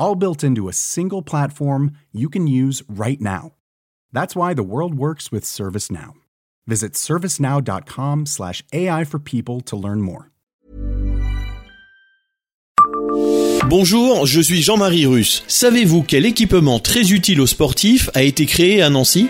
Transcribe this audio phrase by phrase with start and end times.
[0.00, 3.52] all built into a single platform you can use right now.
[4.12, 6.14] That's why the world works with ServiceNow.
[6.66, 10.30] Visit servicenow.com/slash AI for people to learn more.
[13.68, 15.44] Bonjour, je suis Jean-Marie Russe.
[15.46, 19.28] Savez-vous quel équipement très utile aux sportifs a été créé à Nancy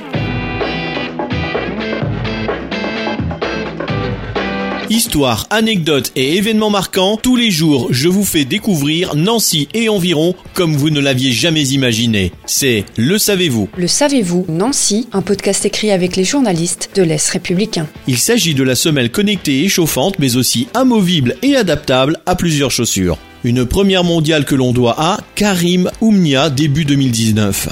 [4.91, 10.35] Histoire, anecdotes et événements marquants, tous les jours je vous fais découvrir Nancy et environ
[10.53, 12.33] comme vous ne l'aviez jamais imaginé.
[12.45, 13.69] C'est Le Savez-vous.
[13.77, 17.87] Le Savez-vous, Nancy, un podcast écrit avec les journalistes de l'Est républicain.
[18.09, 22.73] Il s'agit de la semelle connectée et chauffante mais aussi amovible et adaptable à plusieurs
[22.73, 23.16] chaussures.
[23.45, 27.69] Une première mondiale que l'on doit à Karim Oumnia début 2019.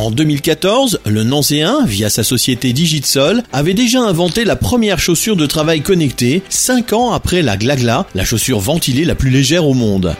[0.00, 5.44] En 2014, le Nancéen, via sa société Digitsol, avait déjà inventé la première chaussure de
[5.44, 10.16] travail connectée, 5 ans après la Glagla, la chaussure ventilée la plus légère au monde.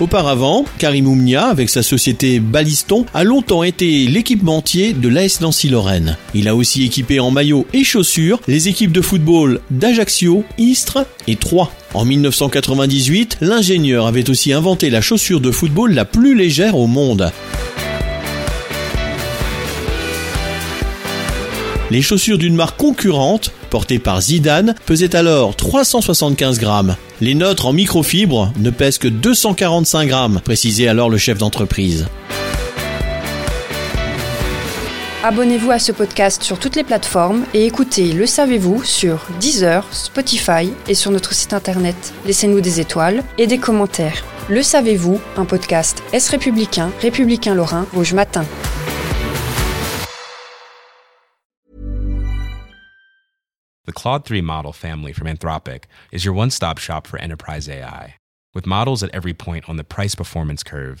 [0.00, 6.16] Auparavant, Karim Oumnia, avec sa société Baliston, a longtemps été l'équipementier de l'AS Nancy-Lorraine.
[6.34, 11.36] Il a aussi équipé en maillot et chaussures les équipes de football d'Ajaccio, Istres et
[11.36, 11.70] Troyes.
[11.94, 17.30] En 1998, l'ingénieur avait aussi inventé la chaussure de football la plus légère au monde.
[21.92, 26.96] Les chaussures d'une marque concurrente, portées par Zidane, pesaient alors 375 grammes.
[27.20, 32.08] Les nôtres en microfibre ne pèsent que 245 grammes, précisait alors le chef d'entreprise.
[35.26, 40.70] Abonnez-vous à ce podcast sur toutes les plateformes et écoutez Le Savez-vous sur Deezer, Spotify
[40.86, 41.96] et sur notre site internet.
[42.26, 44.22] Laissez-nous des étoiles et des commentaires.
[44.50, 48.44] Le Savez-vous, un podcast Est républicain, républicain lorrain, Rouge Matin.
[53.86, 58.16] The Claude 3 model family from Anthropic is your one stop shop for enterprise AI.
[58.54, 61.00] With models at every point on the price performance curve,